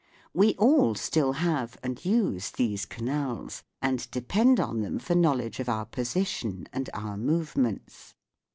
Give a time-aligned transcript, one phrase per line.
[0.33, 5.69] We all still have and use these canals, and depend on them for knowledge of
[5.69, 8.15] our position and our movements.